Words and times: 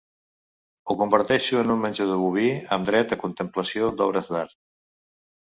Ho 0.87 0.95
converteixo 1.01 1.59
en 1.63 1.73
un 1.73 1.83
menjador 1.83 2.17
boví 2.23 2.47
amb 2.79 2.89
dret 2.89 3.15
a 3.17 3.19
contemplació 3.25 3.93
d'obres 4.01 4.33
d'art. 4.35 4.59